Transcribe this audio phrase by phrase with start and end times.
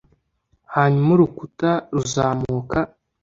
[0.75, 2.79] Hanyuma urukuta ruzamuka